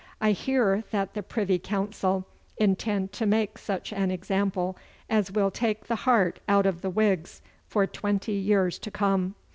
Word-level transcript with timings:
'I 0.19 0.31
hear 0.31 0.83
that 0.89 1.13
the 1.13 1.21
Privy 1.21 1.59
Council 1.59 2.25
intend 2.57 3.11
to 3.11 3.27
make 3.27 3.59
such 3.59 3.93
an 3.93 4.09
example 4.09 4.75
as 5.11 5.31
will 5.31 5.51
take 5.51 5.85
the 5.85 5.95
heart 6.09 6.39
out 6.49 6.65
of 6.65 6.81
the 6.81 6.89
Whigs 6.89 7.43
for 7.67 7.85
twenty 7.85 8.31
years 8.33 8.79
to 8.79 8.89
come. 8.89 9.35